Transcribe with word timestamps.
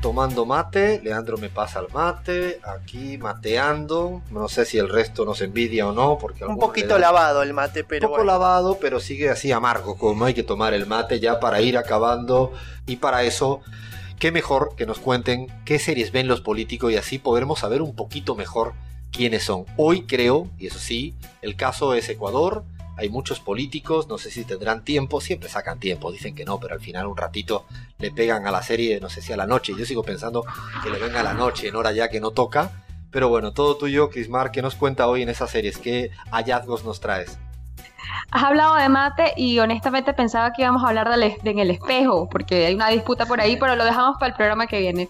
tomando 0.00 0.46
mate, 0.46 1.00
Leandro 1.02 1.38
me 1.38 1.48
pasa 1.48 1.80
el 1.80 1.86
mate, 1.92 2.60
aquí 2.62 3.18
mateando, 3.18 4.22
no 4.30 4.48
sé 4.48 4.64
si 4.64 4.78
el 4.78 4.88
resto 4.88 5.24
nos 5.24 5.40
envidia 5.40 5.86
o 5.86 5.92
no, 5.92 6.18
porque 6.18 6.44
un 6.44 6.58
poquito 6.58 6.98
lavado 6.98 7.42
el 7.42 7.52
mate, 7.52 7.84
pero 7.84 8.06
un 8.06 8.12
poco 8.12 8.24
lavado, 8.24 8.78
pero 8.80 9.00
sigue 9.00 9.28
así 9.30 9.50
amargo, 9.52 9.96
como 9.96 10.24
hay 10.24 10.34
que 10.34 10.42
tomar 10.42 10.74
el 10.74 10.86
mate 10.86 11.20
ya 11.20 11.40
para 11.40 11.60
ir 11.60 11.76
acabando. 11.76 12.52
Y 12.86 12.96
para 12.96 13.24
eso 13.24 13.60
qué 14.18 14.32
mejor 14.32 14.74
que 14.76 14.86
nos 14.86 14.98
cuenten 14.98 15.46
qué 15.64 15.78
series 15.78 16.12
ven 16.12 16.28
los 16.28 16.40
políticos 16.40 16.92
y 16.92 16.96
así 16.96 17.18
podremos 17.18 17.60
saber 17.60 17.82
un 17.82 17.94
poquito 17.94 18.34
mejor 18.34 18.74
quiénes 19.10 19.44
son. 19.44 19.64
Hoy 19.76 20.06
creo, 20.06 20.48
y 20.58 20.66
eso 20.66 20.78
sí, 20.78 21.14
el 21.42 21.56
caso 21.56 21.94
es 21.94 22.08
Ecuador, 22.08 22.64
hay 22.98 23.08
muchos 23.08 23.38
políticos, 23.38 24.08
no 24.08 24.18
sé 24.18 24.30
si 24.30 24.44
tendrán 24.44 24.84
tiempo, 24.84 25.20
siempre 25.20 25.48
sacan 25.48 25.78
tiempo, 25.78 26.10
dicen 26.10 26.34
que 26.34 26.44
no, 26.44 26.58
pero 26.58 26.74
al 26.74 26.80
final 26.80 27.06
un 27.06 27.16
ratito 27.16 27.64
le 27.98 28.10
pegan 28.10 28.46
a 28.46 28.50
la 28.50 28.62
serie, 28.62 28.98
no 29.00 29.08
sé 29.08 29.22
si 29.22 29.32
a 29.32 29.36
la 29.36 29.46
noche, 29.46 29.72
yo 29.78 29.86
sigo 29.86 30.02
pensando 30.02 30.44
que 30.82 30.90
le 30.90 30.98
venga 30.98 31.20
a 31.20 31.22
la 31.22 31.34
noche, 31.34 31.68
en 31.68 31.76
hora 31.76 31.92
ya 31.92 32.08
que 32.08 32.20
no 32.20 32.32
toca, 32.32 32.84
pero 33.12 33.28
bueno, 33.28 33.52
todo 33.52 33.76
tuyo, 33.76 34.10
Crismar, 34.10 34.50
¿qué 34.50 34.62
nos 34.62 34.74
cuenta 34.74 35.06
hoy 35.06 35.22
en 35.22 35.28
esas 35.28 35.50
series? 35.50 35.78
¿Qué 35.78 36.10
hallazgos 36.32 36.84
nos 36.84 37.00
traes? 37.00 37.38
Has 38.30 38.42
hablado 38.42 38.76
de 38.76 38.88
mate 38.88 39.32
y 39.36 39.58
honestamente 39.58 40.12
pensaba 40.12 40.52
que 40.52 40.62
íbamos 40.62 40.84
a 40.84 40.88
hablar 40.88 41.08
de, 41.08 41.38
en 41.44 41.58
el 41.58 41.70
espejo, 41.70 42.28
porque 42.28 42.66
hay 42.66 42.74
una 42.74 42.88
disputa 42.88 43.26
por 43.26 43.40
ahí, 43.40 43.56
pero 43.56 43.76
lo 43.76 43.84
dejamos 43.84 44.16
para 44.18 44.30
el 44.30 44.34
programa 44.34 44.66
que 44.66 44.80
viene. 44.80 45.08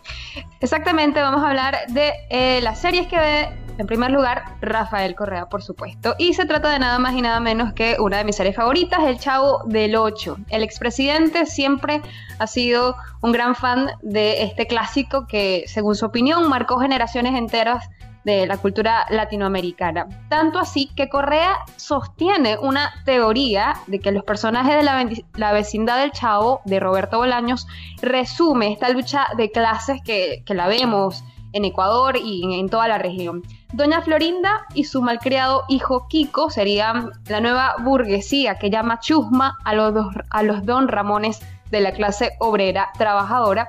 Exactamente, 0.60 1.20
vamos 1.20 1.42
a 1.42 1.48
hablar 1.48 1.78
de 1.88 2.12
eh, 2.30 2.60
las 2.62 2.80
series 2.80 3.06
que 3.08 3.18
ve 3.18 3.48
en 3.78 3.86
primer 3.86 4.10
lugar, 4.10 4.44
Rafael 4.60 5.14
Correa, 5.14 5.46
por 5.46 5.62
supuesto. 5.62 6.16
Y 6.18 6.34
se 6.34 6.46
trata 6.46 6.68
de 6.68 6.80
nada 6.80 6.98
más 6.98 7.14
y 7.14 7.22
nada 7.22 7.38
menos 7.38 7.72
que 7.72 7.96
una 8.00 8.18
de 8.18 8.24
mis 8.24 8.34
series 8.34 8.56
favoritas, 8.56 8.98
El 9.04 9.20
Chavo 9.20 9.62
del 9.66 9.94
Ocho. 9.94 10.36
El 10.48 10.64
expresidente 10.64 11.46
siempre 11.46 12.02
ha 12.40 12.46
sido 12.48 12.96
un 13.20 13.30
gran 13.30 13.54
fan 13.54 13.90
de 14.02 14.42
este 14.42 14.66
clásico 14.66 15.28
que, 15.28 15.62
según 15.68 15.94
su 15.94 16.06
opinión, 16.06 16.48
marcó 16.48 16.80
generaciones 16.80 17.36
enteras 17.36 17.88
de 18.32 18.46
la 18.46 18.58
cultura 18.58 19.06
latinoamericana. 19.10 20.06
Tanto 20.28 20.58
así 20.58 20.90
que 20.94 21.08
Correa 21.08 21.56
sostiene 21.76 22.58
una 22.58 22.92
teoría 23.04 23.74
de 23.86 24.00
que 24.00 24.12
los 24.12 24.24
personajes 24.24 24.76
de 24.76 24.82
la, 24.82 25.08
la 25.34 25.52
vecindad 25.52 25.98
del 25.98 26.12
Chavo, 26.12 26.60
de 26.64 26.78
Roberto 26.78 27.18
Bolaños, 27.18 27.66
resume 28.02 28.72
esta 28.72 28.90
lucha 28.90 29.26
de 29.36 29.50
clases 29.50 30.02
que, 30.02 30.42
que 30.44 30.54
la 30.54 30.68
vemos 30.68 31.24
en 31.52 31.64
Ecuador 31.64 32.16
y 32.16 32.60
en, 32.60 32.68
toda 32.68 32.88
la 32.88 32.98
región. 32.98 33.42
Doña 33.72 34.02
Florinda 34.02 34.66
y 34.74 34.84
su 34.84 35.00
malcriado 35.00 35.64
hijo 35.68 36.06
Kiko 36.08 36.50
serían 36.50 37.10
la 37.28 37.40
nueva 37.40 37.76
burguesía 37.82 38.56
que 38.58 38.70
llama 38.70 39.00
chusma 39.00 39.56
a 39.64 39.74
los, 39.74 39.94
a 40.30 40.42
los 40.42 40.64
don 40.64 40.88
Ramones 40.88 41.40
de 41.70 41.80
la 41.80 41.92
clase 41.92 42.32
obrera 42.40 42.90
trabajadora 42.96 43.68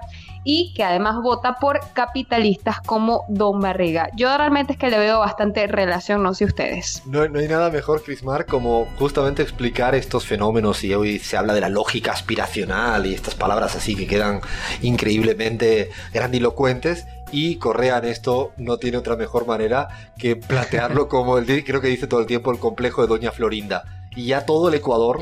y 0.51 0.73
que 0.73 0.83
además 0.83 1.17
vota 1.21 1.57
por 1.59 1.79
capitalistas 1.93 2.81
como 2.81 3.23
Don 3.29 3.59
Barriga. 3.59 4.09
Yo 4.15 4.35
realmente 4.35 4.73
es 4.73 4.79
que 4.79 4.89
le 4.89 4.97
veo 4.97 5.19
bastante 5.19 5.67
relación, 5.67 6.23
no 6.23 6.33
sé 6.33 6.45
ustedes. 6.45 7.03
No, 7.05 7.27
no 7.27 7.37
hay 7.37 7.47
nada 7.47 7.69
mejor, 7.69 8.01
Crismar, 8.01 8.47
como 8.47 8.87
justamente 8.97 9.43
explicar 9.43 9.93
estos 9.93 10.25
fenómenos 10.25 10.83
y 10.83 10.95
hoy 10.95 11.19
se 11.19 11.37
habla 11.37 11.53
de 11.53 11.61
la 11.61 11.69
lógica 11.69 12.13
aspiracional 12.13 13.05
y 13.05 13.13
estas 13.13 13.35
palabras 13.35 13.75
así 13.75 13.95
que 13.95 14.07
quedan 14.07 14.41
increíblemente 14.81 15.91
grandilocuentes 16.13 17.05
y 17.31 17.57
Correa 17.57 17.99
en 17.99 18.05
esto 18.05 18.51
no 18.57 18.77
tiene 18.77 18.97
otra 18.97 19.15
mejor 19.15 19.45
manera 19.45 20.11
que 20.17 20.35
plantearlo 20.35 21.07
como 21.09 21.37
el 21.37 21.63
creo 21.63 21.79
que 21.79 21.89
dice 21.89 22.07
todo 22.07 22.21
el 22.21 22.25
tiempo 22.25 22.51
el 22.51 22.57
complejo 22.57 23.03
de 23.03 23.07
Doña 23.07 23.31
Florinda. 23.31 23.83
Y 24.15 24.25
ya 24.25 24.47
todo 24.47 24.69
el 24.69 24.73
Ecuador 24.73 25.19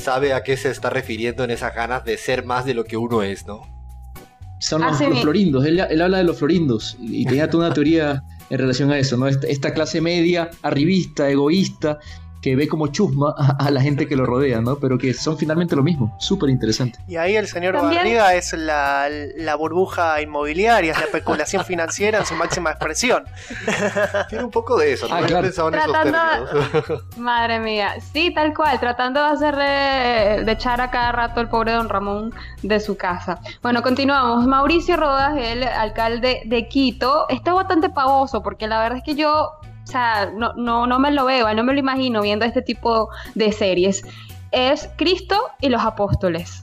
sabe 0.00 0.34
a 0.34 0.44
qué 0.44 0.56
se 0.56 0.70
está 0.70 0.88
refiriendo 0.88 1.42
en 1.42 1.50
esas 1.50 1.74
ganas 1.74 2.04
de 2.04 2.16
ser 2.16 2.44
más 2.44 2.64
de 2.64 2.74
lo 2.74 2.84
que 2.84 2.96
uno 2.96 3.24
es, 3.24 3.44
¿no? 3.44 3.77
Son 4.60 4.82
los, 4.82 4.98
florindos, 5.20 5.64
él, 5.64 5.80
habla 5.80 6.18
de 6.18 6.24
los 6.24 6.38
florindos 6.38 6.96
y, 7.00 7.24
tenía 7.24 7.48
toda 7.48 7.66
una 7.66 7.74
teoría 7.74 8.24
en 8.50 8.58
relación 8.58 8.90
a 8.90 8.98
eso, 8.98 9.16
¿no? 9.16 9.28
esta 9.28 9.72
clase 9.72 10.00
media, 10.00 10.50
arribista, 10.62 11.30
egoísta, 11.30 11.98
que 12.40 12.56
ve 12.56 12.68
como 12.68 12.88
chusma 12.88 13.34
a, 13.36 13.70
la 13.70 13.80
gente 13.80 14.06
que 14.06 14.16
lo 14.16 14.26
rodea, 14.26 14.60
¿no? 14.60 14.76
Pero 14.76 14.98
que 14.98 15.12
son 15.14 15.36
finalmente 15.36 15.74
lo 15.74 15.82
mismo. 15.82 16.16
Súper 16.18 16.50
interesante. 16.50 16.98
Y 17.08 17.16
ahí 17.16 17.36
el 17.36 17.46
señor 17.46 17.74
Barriga 17.74 18.34
es 18.34 18.52
la, 18.52 19.08
burbuja 19.58 20.20
inmobiliaria, 20.22 20.92
es 20.92 20.98
la 20.98 21.06
especulación 21.06 21.64
financiera 21.64 22.18
en 22.18 22.26
su 22.26 22.34
máxima 22.34 22.70
expresión. 22.70 23.24
Tiene 24.28 24.44
un 24.44 24.50
poco 24.50 24.78
de 24.78 24.92
eso, 24.92 25.08
¿no? 25.08 25.16
Ah, 25.16 25.20
pensado 25.40 25.68
en 25.68 25.74
esos 25.74 27.02
Madre 27.16 27.58
mía, 27.58 27.94
sí, 28.12 28.32
tal 28.32 28.54
cual, 28.54 28.78
tratando 28.78 29.20
de 29.20 29.26
hacerle, 29.26 30.44
de 30.44 30.52
echar 30.52 30.80
a 30.80 30.90
cada 30.90 31.12
rato 31.12 31.40
el 31.40 31.48
pobre 31.48 31.72
don 31.72 31.88
Ramón 31.88 32.32
de 32.62 32.78
su 32.80 32.96
casa. 32.96 33.40
Bueno, 33.62 33.82
continuamos. 33.82 34.46
Mauricio 34.46 34.96
Rodas, 34.96 35.36
el 35.36 35.64
alcalde 35.64 36.42
de 36.46 36.68
Quito, 36.68 37.28
está 37.28 37.52
bastante 37.52 37.90
pavoso 37.90 38.42
porque 38.42 38.66
la 38.66 38.80
verdad 38.80 38.98
es 38.98 39.04
que 39.04 39.14
yo 39.14 39.58
o 39.88 39.90
sea, 39.90 40.30
no, 40.36 40.52
no, 40.52 40.86
no 40.86 40.98
me 40.98 41.10
lo 41.10 41.24
veo, 41.24 41.52
no 41.54 41.64
me 41.64 41.72
lo 41.72 41.78
imagino 41.78 42.20
viendo 42.20 42.44
este 42.44 42.60
tipo 42.60 43.08
de 43.34 43.52
series. 43.52 44.04
Es 44.50 44.90
Cristo 44.96 45.34
y 45.62 45.70
los 45.70 45.82
apóstoles. 45.82 46.62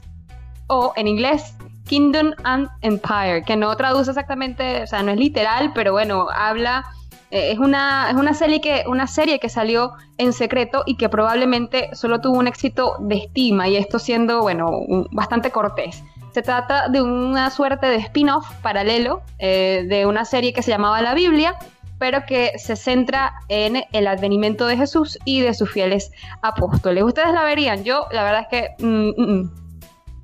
O 0.68 0.92
en 0.94 1.08
inglés, 1.08 1.56
Kingdom 1.88 2.34
and 2.44 2.68
Empire, 2.82 3.42
que 3.44 3.56
no 3.56 3.76
traduce 3.76 4.12
exactamente, 4.12 4.84
o 4.84 4.86
sea, 4.86 5.02
no 5.02 5.10
es 5.10 5.18
literal, 5.18 5.72
pero 5.74 5.90
bueno, 5.90 6.28
habla 6.32 6.84
eh, 7.32 7.50
es, 7.50 7.58
una, 7.58 8.10
es 8.10 8.16
una, 8.16 8.32
serie 8.32 8.60
que, 8.60 8.84
una 8.86 9.08
serie 9.08 9.40
que 9.40 9.48
salió 9.48 9.94
en 10.18 10.32
secreto 10.32 10.84
y 10.86 10.96
que 10.96 11.08
probablemente 11.08 11.90
solo 11.94 12.20
tuvo 12.20 12.38
un 12.38 12.46
éxito 12.46 12.94
de 13.00 13.16
estima, 13.16 13.68
y 13.68 13.76
esto 13.76 13.98
siendo, 13.98 14.42
bueno, 14.42 14.70
bastante 15.10 15.50
cortés. 15.50 16.04
Se 16.32 16.42
trata 16.42 16.88
de 16.88 17.02
una 17.02 17.50
suerte 17.50 17.86
de 17.86 17.96
spin-off 17.96 18.48
paralelo 18.62 19.22
eh, 19.38 19.84
de 19.88 20.06
una 20.06 20.24
serie 20.24 20.52
que 20.52 20.62
se 20.62 20.70
llamaba 20.70 21.00
La 21.02 21.14
Biblia, 21.14 21.56
pero 21.98 22.24
que 22.26 22.52
se 22.58 22.76
centra 22.76 23.34
en 23.48 23.84
el 23.92 24.06
advenimiento 24.06 24.66
de 24.66 24.76
Jesús 24.76 25.18
y 25.24 25.40
de 25.40 25.54
sus 25.54 25.70
fieles 25.70 26.10
apóstoles. 26.42 27.04
¿Ustedes 27.04 27.32
la 27.32 27.44
verían? 27.44 27.84
Yo, 27.84 28.06
la 28.10 28.24
verdad 28.24 28.42
es 28.42 28.48
que... 28.48 28.84
Mm, 28.84 29.08
mm, 29.16 29.40
mm. 29.40 29.66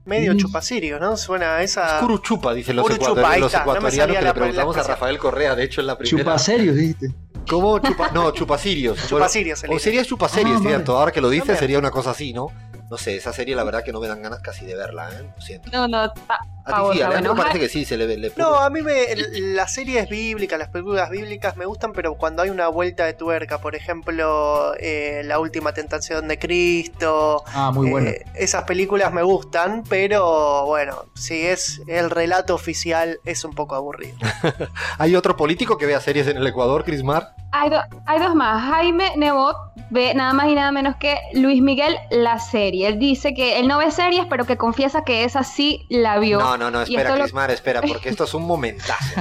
Medio 0.05 0.37
chupasirio, 0.37 0.99
¿no? 0.99 1.17
Suena 1.17 1.57
a 1.57 1.63
esa. 1.63 1.87
Es 1.87 2.03
curuchupa, 2.03 2.53
dicen 2.55 2.75
los, 2.75 2.91
ecuatorianos, 2.91 3.53
que 3.53 4.25
le 4.25 4.35
preguntamos 4.35 4.77
a 4.77 4.83
Rafael 4.83 5.17
Correa, 5.17 5.55
de 5.55 5.63
hecho, 5.63 5.81
en 5.81 5.87
la 5.87 5.97
primera. 5.97 6.25
Chupaserios, 6.25 6.75
dijiste. 6.75 7.15
¿Cómo? 7.49 7.79
Chupa... 7.79 8.11
No, 8.11 8.33
chupasirios. 8.33 8.99
chupasirios. 9.09 9.63
o 9.69 9.79
sería 9.79 10.05
chupaserios, 10.05 10.61
ah, 10.61 10.65
cierto. 10.65 10.99
Ahora 10.99 11.13
que 11.13 11.21
lo 11.21 11.31
dice, 11.31 11.55
sería 11.57 11.79
una 11.79 11.93
cosa 11.93 12.11
así, 12.11 12.33
¿no? 12.33 12.49
No 12.93 12.99
sé, 12.99 13.17
esa 13.17 13.33
serie 13.33 13.57
la 13.57 13.65
verdad 13.65 13.83
que 13.83 13.91
no 13.91 14.01
me 14.01 14.07
dan 14.07 14.21
ganas 14.21 14.41
casi 14.41 14.67
de 14.67 14.77
verla, 14.77 15.09
¿eh? 15.09 15.27
Lo 15.35 15.41
siento. 15.41 15.71
No, 15.73 15.89
no, 15.89 15.97
a 15.99 16.11
ti 16.11 16.99
sí, 16.99 17.03
a 17.03 17.09
me 17.09 17.35
parece 17.35 17.59
que 17.59 17.69
sí, 17.71 17.87
se 17.87 17.97
le, 17.97 18.19
le 18.19 18.33
No, 18.37 18.57
a 18.57 18.69
mí 18.69 18.83
me, 18.83 19.17
las 19.55 19.73
series 19.73 20.11
bíblicas, 20.11 20.59
las 20.59 20.69
películas 20.69 21.09
bíblicas 21.09 21.57
me 21.57 21.65
gustan, 21.65 21.95
pero 21.95 22.17
cuando 22.17 22.43
hay 22.43 22.51
una 22.51 22.69
vuelta 22.69 23.07
de 23.07 23.15
tuerca, 23.15 23.63
por 23.63 23.75
ejemplo, 23.75 24.75
eh, 24.79 25.23
La 25.25 25.39
Última 25.39 25.73
Tentación 25.73 26.29
de 26.29 26.39
Cristo. 26.39 27.43
Ah, 27.47 27.71
muy 27.73 27.89
bueno. 27.89 28.11
Eh, 28.11 28.27
esas 28.35 28.65
películas 28.65 29.11
me 29.11 29.23
gustan, 29.23 29.85
pero 29.89 30.67
bueno, 30.67 31.07
si 31.15 31.47
es 31.47 31.81
el 31.89 32.11
relato 32.11 32.55
oficial, 32.55 33.21
es 33.25 33.43
un 33.47 33.55
poco 33.55 33.75
aburrido. 33.75 34.19
¿Hay 34.99 35.17
otro 35.17 35.35
político 35.35 35.79
que 35.79 35.87
vea 35.87 36.01
series 36.03 36.27
en 36.27 36.37
el 36.37 36.47
Ecuador, 36.47 36.85
Crismar? 36.85 37.35
Hay, 37.53 37.71
hay 38.05 38.19
dos 38.19 38.35
más. 38.35 38.63
Jaime 38.71 39.17
Nebot 39.17 39.57
ve 39.93 40.15
nada 40.15 40.33
más 40.33 40.49
y 40.49 40.55
nada 40.55 40.73
menos 40.73 40.97
que 40.97 41.19
Luis 41.35 41.61
Miguel 41.61 41.97
la 42.11 42.39
serie. 42.39 42.89
Él 42.89 42.99
dice 42.99 43.35
que 43.35 43.61
él 43.61 43.69
no 43.69 43.79
ve 43.79 43.91
series, 43.91 44.27
pero 44.29 44.47
que 44.47 44.57
confiesa 44.57 45.05
que 45.05 45.25
esa 45.25 45.45
sí 45.45 45.85
la 45.89 46.19
vio. 46.19 46.41
No, 46.41 46.57
no, 46.57 46.71
no, 46.71 46.83
espera, 46.83 47.15
Crismar, 47.15 47.51
espera, 47.51 47.83
porque 47.83 48.09
esto 48.09 48.25
es 48.25 48.35
un 48.35 48.47
momentazo. 48.47 49.21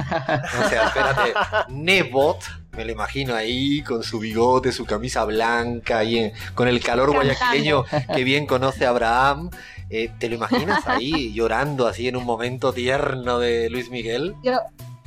O 0.64 0.68
sea, 0.68 0.86
espérate. 0.86 1.34
Nebot, 1.68 2.38
me 2.76 2.84
lo 2.84 2.92
imagino 2.92 3.34
ahí 3.34 3.82
con 3.82 4.02
su 4.02 4.18
bigote, 4.18 4.72
su 4.72 4.86
camisa 4.86 5.24
blanca, 5.24 6.02
y 6.04 6.32
con 6.54 6.68
el 6.68 6.82
calor 6.82 7.12
guayaquileño 7.12 7.84
que 8.14 8.24
bien 8.24 8.46
conoce 8.46 8.86
Abraham. 8.86 9.50
Eh, 9.90 10.10
¿Te 10.18 10.30
lo 10.30 10.36
imaginas 10.36 10.86
ahí 10.86 11.34
llorando 11.34 11.86
así 11.86 12.08
en 12.08 12.16
un 12.16 12.24
momento 12.24 12.72
tierno 12.72 13.38
de 13.38 13.68
Luis 13.68 13.90
Miguel? 13.90 14.34
Yo, 14.42 14.58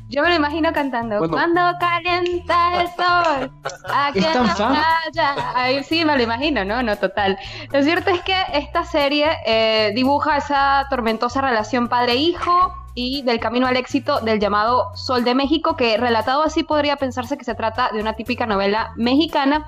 yo 0.07 0.21
me 0.21 0.29
lo 0.29 0.35
imagino 0.35 0.71
cantando. 0.73 1.27
Cuando 1.29 1.61
calienta 1.79 2.81
el 2.81 2.87
sol, 2.89 3.51
aquí 3.91 4.19
en 4.19 4.33
la 4.45 4.53
playa. 4.55 5.35
Ahí 5.55 5.83
sí 5.83 6.05
me 6.05 6.15
lo 6.15 6.23
imagino, 6.23 6.63
¿no? 6.63 6.83
No, 6.83 6.95
total. 6.97 7.37
Lo 7.71 7.81
cierto 7.81 8.11
es 8.11 8.21
que 8.21 8.35
esta 8.53 8.85
serie 8.85 9.27
eh, 9.45 9.91
dibuja 9.95 10.37
esa 10.37 10.87
tormentosa 10.89 11.41
relación 11.41 11.87
padre-hijo 11.87 12.73
y 12.93 13.23
del 13.23 13.39
camino 13.39 13.67
al 13.67 13.77
éxito 13.77 14.21
del 14.21 14.39
llamado 14.39 14.95
Sol 14.95 15.23
de 15.23 15.35
México, 15.35 15.75
que 15.75 15.97
relatado 15.97 16.43
así 16.43 16.63
podría 16.63 16.95
pensarse 16.95 17.37
que 17.37 17.43
se 17.43 17.55
trata 17.55 17.89
de 17.91 17.99
una 17.99 18.13
típica 18.13 18.45
novela 18.45 18.93
mexicana 18.95 19.67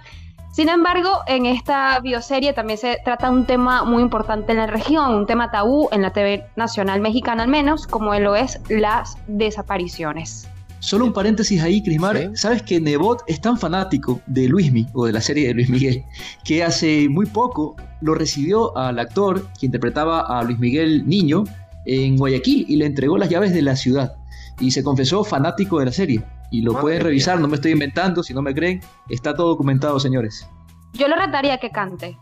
sin 0.51 0.69
embargo, 0.69 1.09
en 1.27 1.45
esta 1.45 1.99
bioserie 1.99 2.53
también 2.53 2.79
se 2.79 2.97
trata 3.03 3.29
un 3.29 3.45
tema 3.45 3.83
muy 3.83 4.01
importante 4.01 4.51
en 4.53 4.57
la 4.57 4.67
región, 4.67 5.13
un 5.13 5.27
tema 5.27 5.51
tabú 5.51 5.88
en 5.91 6.01
la 6.01 6.11
TV 6.11 6.45
nacional 6.55 6.99
mexicana 7.01 7.44
al 7.44 7.49
menos, 7.49 7.85
como 7.85 8.13
lo 8.15 8.35
es 8.35 8.59
las 8.69 9.17
desapariciones. 9.27 10.47
Solo 10.79 11.05
un 11.05 11.13
paréntesis 11.13 11.61
ahí, 11.61 11.81
Crismar. 11.81 12.31
Sabes 12.35 12.61
que 12.61 12.79
Nebot 12.79 13.23
es 13.27 13.41
tan 13.41 13.57
fanático 13.57 14.21
de 14.27 14.47
Luismi 14.47 14.88
o 14.94 15.05
de 15.05 15.11
la 15.11 15.21
serie 15.21 15.47
de 15.47 15.53
Luis 15.55 15.69
Miguel 15.69 16.03
que 16.44 16.63
hace 16.63 17.09
muy 17.09 17.25
poco 17.25 17.75
lo 18.01 18.13
recibió 18.13 18.77
al 18.77 19.00
actor 19.00 19.47
que 19.59 19.65
interpretaba 19.65 20.21
a 20.21 20.43
Luis 20.43 20.59
Miguel 20.59 21.07
niño 21.07 21.45
en 21.85 22.17
Guayaquil 22.17 22.65
y 22.69 22.75
le 22.75 22.85
entregó 22.85 23.17
las 23.17 23.29
llaves 23.29 23.53
de 23.53 23.61
la 23.61 23.75
ciudad. 23.75 24.15
y 24.59 24.71
se 24.71 24.83
confesó 24.83 25.23
fanático 25.23 25.79
de 25.79 25.85
la 25.85 25.91
serie. 25.91 26.23
Y 26.51 26.61
lo 26.61 26.79
pueden 26.79 27.01
revisar, 27.01 27.39
no 27.39 27.47
me 27.47 27.55
estoy 27.55 27.71
inventando, 27.71 28.23
si 28.23 28.33
no 28.33 28.41
me 28.41 28.53
creen, 28.53 28.81
está 29.09 29.33
todo 29.33 29.49
documentado, 29.49 29.99
señores. 29.99 30.49
Yo 30.94 31.07
lo 31.07 31.15
retaría 31.15 31.57
que 31.57 31.71
cante. 31.71 32.17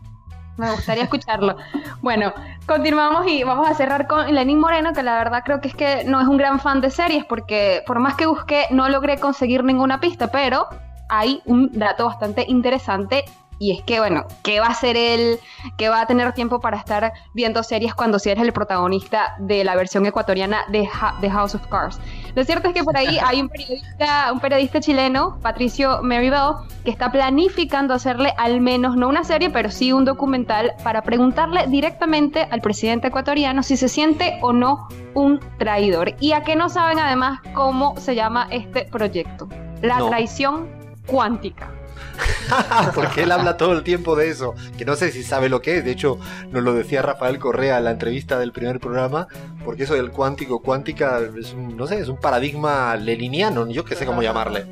Me 0.56 0.70
gustaría 0.70 1.04
escucharlo. 1.04 1.56
Bueno, 2.00 2.32
continuamos 2.66 3.26
y 3.28 3.44
vamos 3.44 3.68
a 3.68 3.74
cerrar 3.74 4.06
con 4.06 4.34
Lenín 4.34 4.58
Moreno, 4.58 4.92
que 4.94 5.02
la 5.02 5.18
verdad 5.18 5.42
creo 5.44 5.60
que 5.60 5.68
es 5.68 5.74
que 5.74 6.04
no 6.04 6.20
es 6.20 6.26
un 6.26 6.38
gran 6.38 6.60
fan 6.60 6.80
de 6.80 6.90
series, 6.90 7.24
porque 7.24 7.82
por 7.86 7.98
más 8.00 8.14
que 8.14 8.26
busqué, 8.26 8.64
no 8.70 8.88
logré 8.88 9.18
conseguir 9.18 9.64
ninguna 9.64 10.00
pista, 10.00 10.28
pero 10.28 10.66
hay 11.08 11.42
un 11.44 11.70
dato 11.72 12.06
bastante 12.06 12.44
interesante 12.48 13.24
y 13.58 13.72
es 13.72 13.82
que, 13.82 13.98
bueno, 14.00 14.26
¿qué 14.42 14.60
va 14.60 14.66
a 14.66 14.70
hacer 14.70 14.96
él? 14.96 15.38
¿Qué 15.78 15.88
va 15.88 16.02
a 16.02 16.06
tener 16.06 16.32
tiempo 16.32 16.60
para 16.60 16.76
estar 16.76 17.12
viendo 17.32 17.62
series 17.62 17.94
cuando 17.94 18.18
si 18.18 18.30
eres 18.30 18.44
el 18.44 18.52
protagonista 18.52 19.34
de 19.38 19.64
la 19.64 19.74
versión 19.76 20.04
ecuatoriana 20.04 20.64
de, 20.68 20.86
House 20.86 21.54
of 21.54 21.66
Cards? 21.68 21.98
Lo 22.36 22.44
cierto 22.44 22.68
es 22.68 22.74
que 22.74 22.84
por 22.84 22.96
ahí 22.98 23.18
hay 23.24 23.40
un 23.40 23.48
periodista, 23.48 24.30
un 24.30 24.40
periodista 24.40 24.78
chileno, 24.78 25.38
Patricio 25.40 26.02
Meribel, 26.02 26.52
que 26.84 26.90
está 26.90 27.10
planificando 27.10 27.94
hacerle 27.94 28.34
al 28.36 28.60
menos, 28.60 28.94
no 28.94 29.08
una 29.08 29.24
serie, 29.24 29.48
pero 29.48 29.70
sí 29.70 29.92
un 29.92 30.04
documental 30.04 30.74
para 30.84 31.02
preguntarle 31.02 31.66
directamente 31.68 32.46
al 32.50 32.60
presidente 32.60 33.08
ecuatoriano 33.08 33.62
si 33.62 33.78
se 33.78 33.88
siente 33.88 34.38
o 34.42 34.52
no 34.52 34.86
un 35.14 35.40
traidor. 35.58 36.14
Y 36.20 36.32
a 36.32 36.42
que 36.42 36.56
no 36.56 36.68
saben 36.68 36.98
además 36.98 37.40
cómo 37.54 37.96
se 37.96 38.14
llama 38.14 38.48
este 38.50 38.84
proyecto. 38.84 39.48
La 39.80 40.06
traición 40.06 40.68
cuántica. 41.06 41.75
Porque 42.94 43.22
él 43.22 43.32
habla 43.32 43.56
todo 43.56 43.72
el 43.72 43.82
tiempo 43.82 44.16
de 44.16 44.30
eso, 44.30 44.54
que 44.76 44.84
no 44.84 44.96
sé 44.96 45.10
si 45.10 45.22
sabe 45.22 45.48
lo 45.48 45.60
que 45.60 45.78
es, 45.78 45.84
de 45.84 45.92
hecho 45.92 46.18
nos 46.50 46.62
lo 46.62 46.74
decía 46.74 47.02
Rafael 47.02 47.38
Correa 47.38 47.78
en 47.78 47.84
la 47.84 47.90
entrevista 47.90 48.38
del 48.38 48.52
primer 48.52 48.80
programa, 48.80 49.28
porque 49.64 49.84
eso 49.84 49.94
del 49.94 50.10
cuántico, 50.10 50.60
cuántica, 50.60 51.20
es 51.38 51.52
un, 51.52 51.76
no 51.76 51.86
sé, 51.86 52.00
es 52.00 52.08
un 52.08 52.18
paradigma 52.18 52.96
leniniano, 52.96 53.68
yo 53.70 53.84
que 53.84 53.94
sé 53.94 54.06
cómo 54.06 54.22
llamarle. 54.22 54.64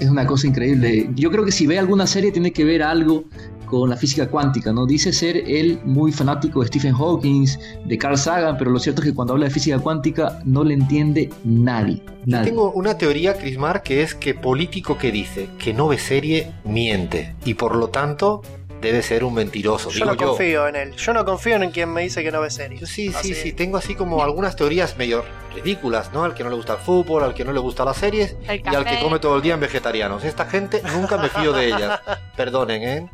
Es 0.00 0.08
una 0.08 0.26
cosa 0.26 0.48
increíble. 0.48 1.08
Yo 1.14 1.30
creo 1.30 1.44
que 1.44 1.52
si 1.52 1.68
ve 1.68 1.78
alguna 1.78 2.06
serie 2.06 2.32
tiene 2.32 2.52
que 2.52 2.64
ver 2.64 2.82
algo 2.82 3.24
con 3.64 3.90
la 3.90 3.96
física 3.96 4.28
cuántica, 4.28 4.72
¿no? 4.72 4.86
Dice 4.86 5.12
ser 5.12 5.36
él 5.36 5.80
muy 5.84 6.12
fanático 6.12 6.60
de 6.60 6.66
Stephen 6.66 6.94
Hawking, 6.94 7.46
de 7.84 7.98
Carl 7.98 8.18
Sagan, 8.18 8.56
pero 8.56 8.70
lo 8.70 8.78
cierto 8.78 9.02
es 9.02 9.08
que 9.08 9.14
cuando 9.14 9.34
habla 9.34 9.46
de 9.46 9.50
física 9.50 9.78
cuántica 9.78 10.40
no 10.44 10.64
le 10.64 10.74
entiende 10.74 11.30
nadie. 11.44 12.02
nadie. 12.26 12.50
tengo 12.50 12.72
una 12.72 12.96
teoría, 12.96 13.34
Crismar, 13.34 13.82
que 13.82 14.02
es 14.02 14.14
que 14.14 14.34
político 14.34 14.98
que 14.98 15.12
dice 15.12 15.48
que 15.58 15.72
no 15.72 15.88
ve 15.88 15.98
serie 15.98 16.52
miente 16.64 17.34
y 17.44 17.54
por 17.54 17.76
lo 17.76 17.88
tanto 17.88 18.42
debe 18.84 19.02
ser 19.02 19.24
un 19.24 19.34
mentiroso. 19.34 19.90
Yo 19.90 20.04
no 20.04 20.16
confío 20.16 20.68
en 20.68 20.76
él. 20.76 20.94
Yo 20.96 21.12
no 21.12 21.24
confío 21.24 21.56
en 21.56 21.70
quien 21.70 21.92
me 21.92 22.02
dice 22.02 22.22
que 22.22 22.30
no 22.30 22.40
ve 22.40 22.50
serie. 22.50 22.84
sí, 22.86 23.12
sí, 23.12 23.34
sí. 23.34 23.52
Tengo 23.52 23.78
así 23.78 23.94
como 23.94 24.22
algunas 24.22 24.54
teorías 24.56 24.96
medio 24.96 25.24
ridículas, 25.54 26.12
¿no? 26.12 26.24
Al 26.24 26.34
que 26.34 26.44
no 26.44 26.50
le 26.50 26.56
gusta 26.56 26.74
el 26.74 26.80
fútbol, 26.80 27.24
al 27.24 27.34
que 27.34 27.44
no 27.44 27.52
le 27.52 27.60
gusta 27.60 27.84
las 27.84 27.96
series 27.96 28.36
y 28.42 28.74
al 28.74 28.84
que 28.84 29.00
come 29.00 29.18
todo 29.18 29.36
el 29.36 29.42
día 29.42 29.54
en 29.54 29.60
vegetarianos. 29.60 30.24
Esta 30.24 30.46
gente 30.46 30.82
nunca 30.92 31.16
me 31.16 31.28
fío 31.28 31.52
de 31.52 31.66
ellas. 31.66 32.00
Perdonen, 32.36 32.82
¿eh? 32.82 33.10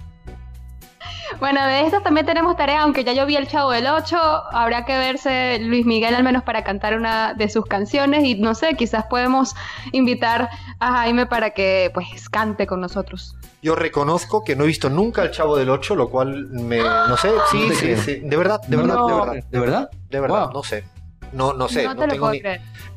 Bueno, 1.41 1.67
de 1.67 1.87
estas 1.87 2.03
también 2.03 2.27
tenemos 2.27 2.55
tarea, 2.55 2.83
aunque 2.83 3.03
ya 3.03 3.15
yo 3.15 3.25
vi 3.25 3.35
el 3.35 3.49
Chavo 3.49 3.71
del 3.71 3.87
8, 3.87 4.17
habrá 4.53 4.85
que 4.85 4.99
verse 4.99 5.59
Luis 5.61 5.87
Miguel 5.87 6.15
al 6.15 6.23
menos 6.23 6.43
para 6.43 6.63
cantar 6.65 6.95
una 6.95 7.33
de 7.33 7.49
sus 7.49 7.65
canciones 7.65 8.25
y 8.25 8.35
no 8.35 8.55
sé, 8.55 8.75
quizás 8.75 9.07
podemos 9.07 9.55
invitar 9.93 10.51
a 10.81 10.93
Jaime 10.99 11.25
para 11.25 11.51
que 11.51 11.91
pues 11.95 12.29
cante 12.29 12.67
con 12.67 12.83
nosotros. 12.83 13.37
Yo 13.63 13.75
reconozco 13.75 14.45
que 14.45 14.55
no 14.55 14.65
he 14.65 14.67
visto 14.67 14.91
nunca 14.91 15.23
el 15.23 15.31
Chavo 15.31 15.57
del 15.57 15.71
8, 15.71 15.97
lo 15.97 16.11
cual 16.11 16.49
me 16.51 16.79
no 16.79 17.17
sé, 17.17 17.31
sí, 17.51 17.71
sí, 17.73 17.97
sí, 17.97 18.15
de 18.17 18.37
verdad, 18.37 18.61
de 18.69 18.77
verdad, 18.77 18.99
de 19.07 19.15
verdad, 19.15 19.45
de 19.51 19.61
verdad, 19.61 19.91
de 20.11 20.21
verdad, 20.21 20.51
no 20.53 20.63
sé. 20.63 20.85
No, 21.33 21.55
no 21.55 21.69
sé, 21.69 21.85
no, 21.85 21.97
tengo 21.97 22.33
ni... 22.33 22.43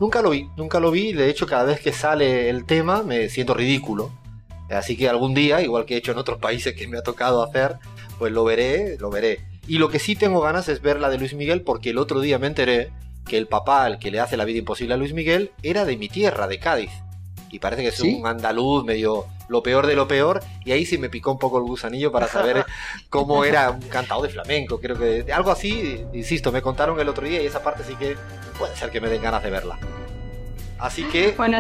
Nunca 0.02 0.22
lo 0.22 0.32
vi, 0.32 0.50
nunca 0.58 0.82
lo 0.82 0.92
vi, 0.92 1.14
de 1.14 1.30
hecho 1.30 1.48
cada 1.48 1.64
vez 1.64 1.80
que 1.80 1.94
sale 1.94 2.50
el 2.50 2.66
tema 2.66 3.04
me 3.04 3.30
siento 3.30 3.54
ridículo. 3.54 4.12
Así 4.70 4.98
que 4.98 5.08
algún 5.08 5.34
día, 5.34 5.62
igual 5.62 5.86
que 5.86 5.94
he 5.94 5.98
hecho 5.98 6.12
en 6.12 6.18
otros 6.18 6.40
países 6.40 6.74
que 6.74 6.88
me 6.88 6.98
ha 6.98 7.04
tocado 7.04 7.44
hacer, 7.44 7.78
pues 8.24 8.32
lo 8.32 8.46
veré, 8.46 8.96
lo 9.00 9.10
veré. 9.10 9.42
Y 9.68 9.80
lo 9.80 9.90
que 9.90 10.00
sí 10.00 10.16
tengo 10.16 10.40
ganas 10.40 10.70
es 10.70 10.82
ver 10.82 11.02
la 11.02 11.10
de 11.10 11.18
Luis 11.18 11.34
Miguel 11.34 11.62
porque 11.62 11.90
el 11.90 11.98
otro 11.98 12.22
día 12.22 12.40
me 12.40 12.48
enteré 12.48 12.90
que 13.28 13.38
el 13.38 13.48
papá, 13.48 13.86
el 13.86 14.00
que 14.00 14.12
le 14.12 14.22
hace 14.22 14.38
la 14.38 14.46
vida 14.46 14.60
imposible 14.60 14.94
a 14.94 14.98
Luis 14.98 15.14
Miguel, 15.14 15.52
era 15.62 15.84
de 15.84 15.98
mi 15.98 16.08
tierra, 16.08 16.48
de 16.48 16.58
Cádiz. 16.58 16.92
Y 17.52 17.60
parece 17.60 17.82
que 17.82 17.90
es 17.90 18.00
un 18.00 18.26
andaluz 18.26 18.86
medio 18.86 19.26
lo 19.50 19.62
peor 19.62 19.88
de 19.88 19.96
lo 19.96 20.08
peor. 20.08 20.42
Y 20.64 20.72
ahí 20.72 20.86
sí 20.86 20.98
me 20.98 21.10
picó 21.10 21.34
un 21.34 21.38
poco 21.38 21.58
el 21.58 21.66
gusanillo 21.66 22.14
para 22.14 22.30
saber 22.30 22.66
cómo 23.10 23.44
era 23.44 23.72
un 23.72 23.82
cantado 23.90 24.22
de 24.22 24.30
flamenco. 24.30 24.80
Creo 24.80 24.98
que 24.98 25.30
algo 25.34 25.52
así, 25.52 26.06
insisto, 26.14 26.50
me 26.54 26.62
contaron 26.62 26.98
el 27.02 27.10
otro 27.10 27.28
día 27.28 27.44
y 27.44 27.46
esa 27.46 27.62
parte 27.62 27.84
sí 27.84 27.96
que 27.96 28.16
puede 28.58 28.74
ser 28.78 28.90
que 28.90 29.02
me 29.02 29.10
den 29.10 29.22
ganas 29.22 29.44
de 29.44 29.50
verla. 29.50 29.78
Así 30.80 31.04
que... 31.10 31.34
Bueno, 31.36 31.60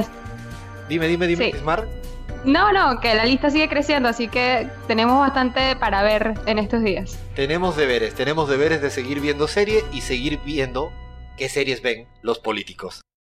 dime, 0.88 1.10
dime, 1.10 1.28
dime, 1.28 1.52
sí. 1.52 1.58
No, 2.46 2.74
no, 2.74 3.00
que 3.00 3.16
la 3.16 3.24
lista 3.24 3.50
sigue 3.50 3.70
creciendo, 3.70 4.10
así 4.10 4.28
que 4.28 4.68
tenemos 4.88 5.18
bastante 5.18 5.78
para 5.78 6.04
ver 6.04 6.34
en 6.46 6.60
estos 6.60 6.84
días. 6.84 7.18
Tenemos 7.36 7.78
deberes, 7.78 8.16
tenemos 8.16 8.50
deberes 8.50 8.82
de 8.82 8.90
seguir 8.90 9.22
viendo 9.22 9.48
series 9.48 9.86
y 9.94 10.02
seguir 10.02 10.40
viendo 10.46 10.92
qué 11.38 11.48
series 11.48 11.82
ven 11.82 12.06
los 12.22 12.40
políticos. 12.40 13.02